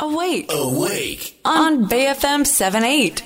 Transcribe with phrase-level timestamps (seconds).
[0.00, 0.48] Awake.
[0.48, 1.40] Awake.
[1.44, 3.22] On BFM 78.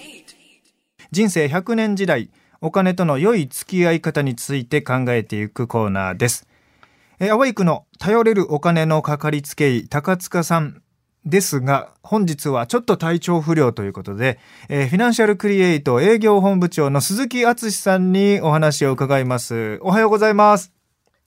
[1.10, 6.46] 人生100年時代お金との良い付き合い方について考えていくコーナーです。
[7.20, 10.82] えー、アワイクの頼れるお金のかかりつけ医高塚さん
[11.24, 14.38] ですが本日はちょっと体調不良ということで、
[14.68, 19.78] えーフィナンシャルクリエイト営業本部長の鈴木敦さんにお話を伺います。
[19.80, 20.77] おはようございます。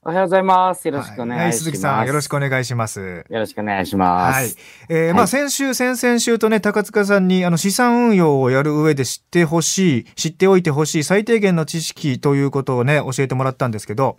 [0.04, 0.88] おはようございます。
[0.88, 1.44] よろしくお願いします。
[1.44, 3.24] はい、鈴木さんよろしくお願いします。
[3.28, 4.34] よろしくお願いします。
[4.34, 4.50] はい。
[4.88, 14.16] えーまあはい先週、先々週とね、高塚さんにあの資産運用をやる上で知ってほしい、知っておいてほしい最低限の知識ということをね、教えてもらったんですけど、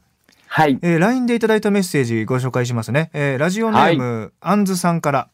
[0.47, 0.79] はい。
[0.81, 3.09] えー LINE でいただいたメッセージご紹介しますね。
[3.11, 5.27] えーラジオネーム、あんずさんから、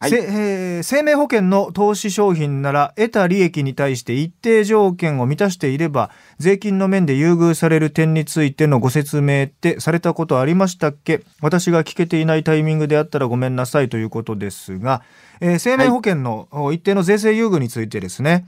[0.00, 11.22] はいせえー生命保険の投資商品なら得た利益に対して一定条件を満たしていれば税金の面で優遇される点についてのご説明ってされたことありましたっけ？
[11.42, 15.02] 私が聞けていないタイミングであったらごめんなさいということですが、
[15.40, 18.46] えー生命保険のお一定の税制優遇についてですね。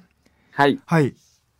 [0.52, 0.78] はい。
[0.86, 1.14] はい。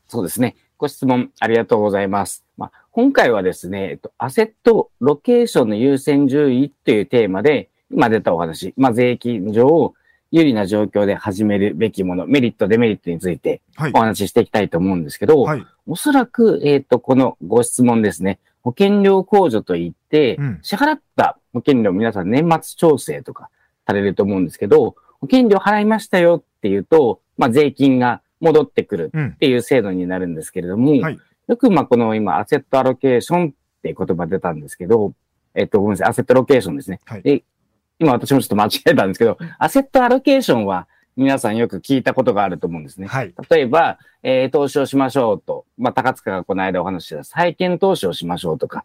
[0.06, 0.55] そうですね。
[0.78, 2.44] ご質問ありがとうございます。
[2.56, 9.94] まあ、今回はですね、えっと、アセットロケーションの優先順位というテーマで、今出たお話、まあ、税金上、
[10.30, 13.98] 有利な状況で始めるべきもの、メリット、デメリットについてはいお。
[13.98, 15.66] 話ししていきたいと思うんですけど、はい。
[15.86, 18.38] おそらく、えっ、と、このご質問ですね。
[18.62, 23.50] 保険料控除といって、うん支払った保険料皆さん年末調整とか
[23.86, 29.38] されると思うんですけど、保険料払いましたよっていうと、まあ、税金が戻ってくるうんっ。
[29.38, 31.18] ていう制度になるんですけれども、はい
[31.48, 33.52] よくまあこの今アセットアロケーションっ
[33.83, 35.12] て言葉出たんですけど、
[35.52, 37.00] えっ、と、ごめんなさい、アセットロケーションですね。
[37.05, 37.42] はいで
[38.00, 43.06] 今私もちょっと間違えたんですけど、アセットアロケーションは皆さんよく聞いたことがあると思うんですね。
[43.06, 43.34] はい。
[43.50, 48.84] 例えば、えー投資をしましょうと、まあ、高塚がこの間お話しした債券投資をしましょうとか、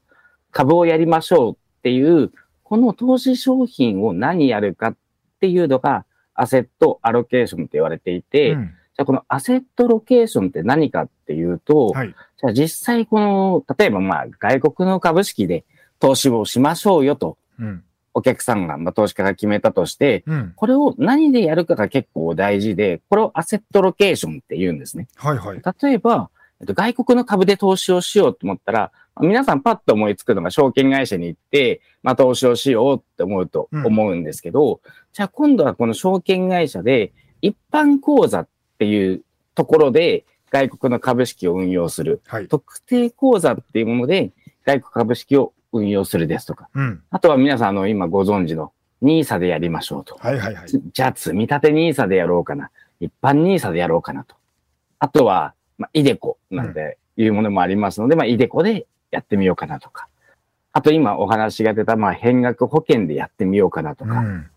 [0.52, 2.32] 株をやりましょうっていう、
[2.64, 4.98] この投資商品を何やるかっ
[5.40, 12.10] ていうのが、アセットアロケーションって言われていて、うんじゃあこのアセットロケーションって何かっていうと、はい。
[12.10, 15.66] じゃあ実際この、例えばまあ外国の株式で
[16.00, 17.84] 投資をしましょうよと、うん。
[18.16, 20.54] お客さんが、まあ投資家が決めたとして、うん。
[20.56, 25.08] これを何でやるかが結構大事で、これをアセットロケーションって言うんですね。
[25.18, 25.38] はい。
[25.38, 25.62] はい。
[25.82, 26.32] 例えば、
[26.62, 34.80] えっと、外国の株で投資をしようと思ったら、まあ皆さんパッと思いつくのが証券会社に行って、まあ投資をしようって思うと思うんですけど、
[35.12, 37.12] じゃあ今度はこの証券会社で
[37.42, 38.48] 一般口座っ
[38.80, 39.24] ていう
[39.56, 42.22] ところで外国の株式を運用する。
[42.28, 42.48] はい。
[42.48, 44.32] 特定口座っていうもので
[44.66, 46.70] 外国株式を運用するですとか。
[46.74, 47.04] うん。
[47.10, 48.72] あとは皆さんあの今ご存知の
[49.04, 50.18] NISA でやりましょうと。
[50.20, 50.40] はい。
[50.40, 50.56] はい。
[50.56, 50.68] はい。
[50.68, 52.72] じゃあ、積み立て NISA でやろうかな。
[53.00, 54.36] 一般 NISA でやろうかなと。
[55.00, 60.08] あとは、まあ、イデコなんていうものもありますので、まあ、イデコでやってみようかなとか。
[60.72, 64.20] あと今お話が出た、まあ、変額保険でやってみようかなとか。
[64.20, 64.50] うん。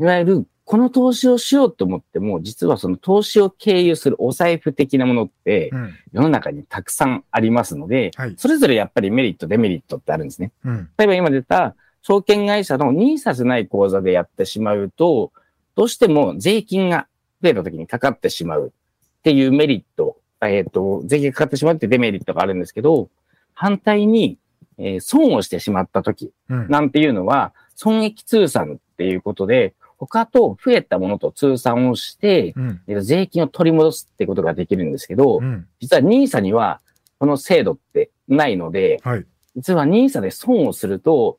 [0.00, 5.94] いわゆる、この投資をしようと思っても、実はその投資を経由するお財布的なものってう、ん。
[6.12, 8.34] 世の中にたくさんありますので、はい。
[8.36, 10.52] それぞれやっぱりメリット、デメリットってあるんですね。
[10.64, 10.90] うん。
[10.96, 15.32] 例えば今出た証券会社の NISA じゃない口座でやってしまうと、
[15.74, 17.06] どうしても税金が
[17.42, 18.72] 増えた時にかかってしまう
[19.18, 23.08] っていうメリット、えっ、と、税金がかかってしまうってデメリットがあるんですけど、
[23.54, 24.38] 反対に、
[24.78, 26.68] えー損をしてしまった時うん。
[26.68, 29.74] なんていうのは、損益通算っていうことで、
[30.06, 32.80] 他と増えたものと通算をして、うん。
[32.86, 35.66] えー税金を取り戻すってことができるんですけど、うん。
[35.80, 36.80] 実は NISA には
[37.18, 39.26] この制度ってないので、はい。
[39.56, 41.38] 実は NISA で損をすると、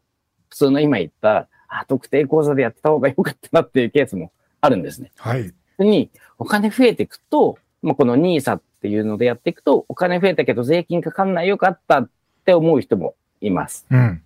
[0.49, 4.31] 普通の今言った、あ、特定口座でやってた方が良かったなっていうケースも
[4.61, 5.11] あるんですね。
[5.17, 5.53] はい。
[5.77, 12.09] 逆に、お金増えていくと、まあ、この NISA っていうのでやっていくと、お金増えたけど税金かかんないよかったっ
[12.45, 13.85] て思う人もいます。
[13.89, 14.21] うん。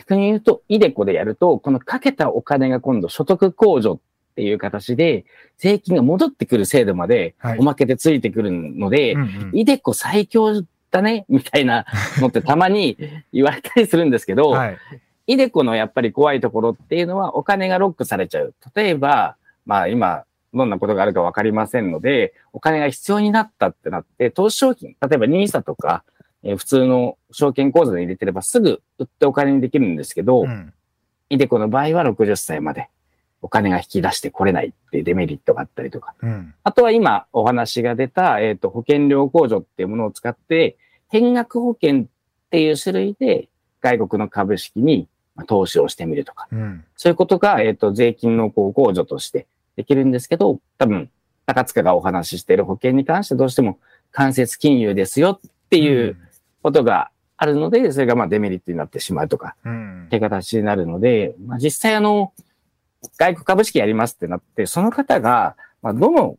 [0.00, 3.98] 逆に言うと、イデコでやると、このかけたお金が今度所得控除っ
[4.34, 5.26] ていう形で、
[5.58, 11.84] 税金が戻ってくる制度まではいおまけでついてくるので、うんうんイデコ最強だねみたいな
[12.18, 12.96] のってたまに
[13.32, 14.78] 言われたりするんですけど、はい。
[15.26, 18.54] イデコのやっぱり怖いところっていうのはお金がロックされちゃう。
[18.74, 20.24] 例えば、まあ今、
[20.54, 26.02] どんなことがあるかわかりませんので、お金が必要になったってなって、投資商品、例えば NISA とか、
[26.42, 30.72] えー普通の証券口座で入れてればすぐ売ってお金にできるんですけど、うん。
[31.28, 32.90] イデコの場合は60歳まで
[33.42, 36.14] お金が引き出してこれないっていうデメリットがあったりとか。
[36.22, 36.54] うん。
[36.64, 40.76] あとは今お話が出た、えっ、と、保険料控除っていうものを使って、
[41.08, 42.04] 変額保険っ
[42.50, 43.48] ていう種類で
[43.80, 46.48] 外国の株式にまあ投資をしてみるとか。
[46.50, 46.84] うん。
[46.96, 49.46] そういうことが、えっ、と、税金のこう控除として
[49.76, 51.10] できるんですけど、多分、
[51.46, 53.78] 高塚がお話ししている保険に関してどうしても
[54.12, 56.16] 間接金融ですよっていう
[56.62, 60.04] ことがあるので、それがまあデメリットになってしまうとか、うん。
[60.06, 62.32] って形になるので、まあ、実際あの、
[63.18, 66.36] 外国株式やりますってなって、その方が、まあ、どの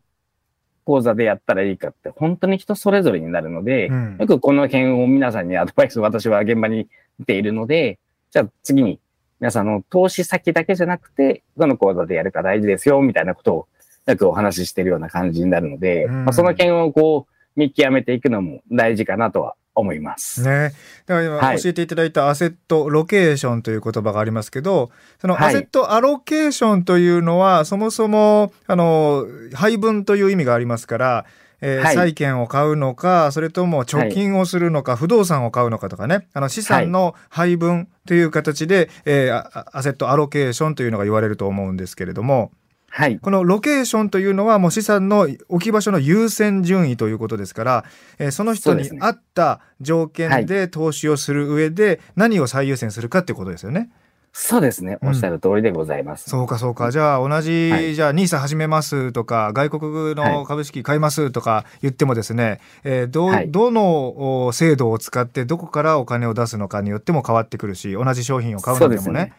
[0.84, 6.88] 講座でやったらいいかって本当に人それぞれになるので、うん、よくこの辺を皆さんにアドバイスを私は現場に
[7.18, 7.98] 見ているので、
[8.30, 8.98] じゃあ次に
[9.40, 13.68] 皆さんの投資先だけじゃなくて、どの講座でやるか大事ですよ、みたいなことを
[14.06, 20.42] よくお話ししてるような感じになるので、うん、まあ、その辺をこう見極めていくのも大事かなとは思います。
[20.42, 20.72] ね。
[21.06, 24.90] だから今教えていただいたアセットロケーションという言葉がありますけど、
[25.20, 31.26] そのアセットアロケーションというのは、はい、そもそも、あの、配分という意味がありますから、
[31.62, 42.50] えー、はい、債券を買うのか、それとも貯金をするのか、はい、不動産を買うのかとかね、あの資産の配分という形で、はい、えー、アセットアロケーションというのが言われると思うんですけれども、
[42.94, 47.84] はい、このロケーションというのはもう資産の置き場所の優先順位ということですから、
[48.18, 53.88] えー、その人に合った条件で投資をする上で何を最優先するかっていうことですよね。
[54.34, 54.98] そうですね。
[55.02, 56.24] おっしゃる通りでございます。
[56.26, 56.90] うん、そうか、そうか。
[56.90, 69.32] じゃあ、同じ、はい、じゃあ、ニーサ始めますとか、外国の株式買いますとか言ってもですね、えー、ど、はい、どの制度を使って、どこからお金を出すのかによっても変わってくるし、同じ商品を買うのでもね。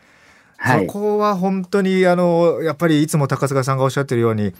[0.63, 4.53] はい、そこは本当にあのやっぱりいつも高塚さんがおっしゃってるように、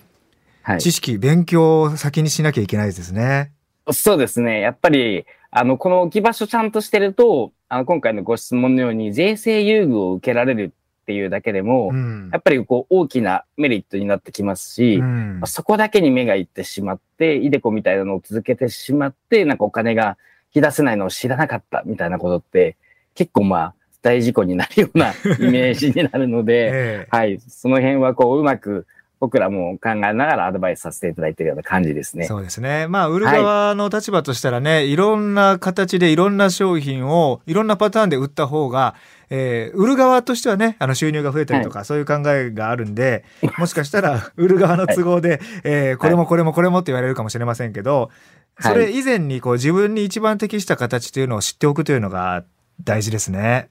[0.62, 3.54] はい、知識勉強を先にしなきゃいけないですね。
[3.94, 4.60] そうですね。
[4.60, 10.74] やっぱりあのこの置き場所ちゃんとしてるとあの今回のご質問のように税制優遇を受けられる
[11.04, 20.18] っていうだけでも、うん、やっぱりこう大きなメリットになってきますし、うん、そこだけに目がいってしまって、イデコみたいなのを続けてしまって、なんかお金が
[20.54, 22.78] 引き出せないのを知らなかったみたいなことって、
[23.16, 25.14] 結構まあ、大事故になるようなイ
[25.50, 28.86] メージになるので、 えはい、その辺はこううまく
[29.20, 32.26] 僕らも考えながらアドバイスさせていただいているような感じですね。
[32.26, 32.88] そうですね。
[32.88, 38.96] まあ、売る側の立場としたらね、はい、いろんな形でいろんな商品をいろんなパターンで売った方が、
[39.30, 43.24] えー、売る側としてはね、あの収入が増えたりとか、はい、そういう考えがあるんで、
[43.58, 48.12] もしかしたら売る側の都合で、はい、えー、これもこれもこれもって言われるかもしれませんけど、
[48.60, 52.44] それ以前にこう自分に一番適した形というのを知っておくというのが
[52.84, 53.70] 大事ですね。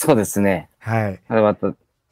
[0.00, 0.68] そうですね。
[0.78, 1.20] はい。
[1.26, 1.56] あれは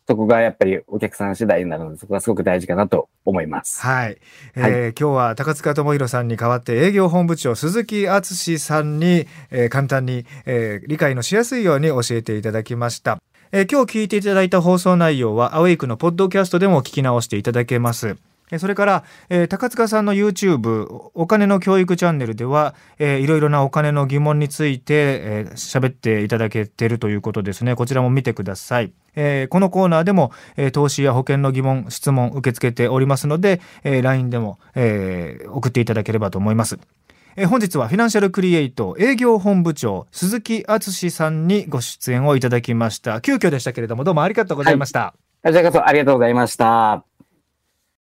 [0.08, 3.80] そこがやっぱりお客さん次第になるので、そこがすごく大事かなと思います。
[3.80, 4.18] はい。
[4.56, 13.18] えー、はい、今日は高塚智弘さんに代わって営業本部長鈴木敦さんに、えー、簡単に、えー、理解のしやすいように教えていただきました。
[13.52, 18.16] えー、今日聞いていただいた放送内容はアウェイクのポッドキャストでも聞き直していただけます。
[18.58, 27.74] それから、えー、高塚さんの YouTube お金の教育チャンネルでは、えー、いろいろなお金の疑問について喋、えー、っていただけてるということですね。
[27.74, 36.78] こちらも見てください、えー、このコーナーでも、えー、投資や保険の疑問質問受け付けておりますので、えー、LINE でも、えー、送っていただければと思います。
[37.38, 43.20] え本日はフィナンシャルクリエイト営業本部長鈴木敦さんにご出演をいただきました。
[43.20, 45.14] 急遽でしたけれどもどうもありがとうございました、は
[45.44, 47.15] い、こちらこそありがとうございました。